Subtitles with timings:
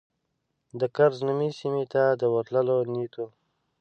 [0.79, 3.23] د کرز نومي سیمې ته د ورتلو نیت و.